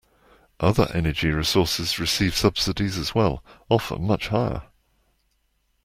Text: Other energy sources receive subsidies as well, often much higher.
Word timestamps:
Other 0.59 0.89
energy 0.95 1.31
sources 1.43 1.99
receive 1.99 2.35
subsidies 2.35 2.97
as 2.97 3.13
well, 3.13 3.43
often 3.69 4.01
much 4.07 4.29
higher. 4.29 4.63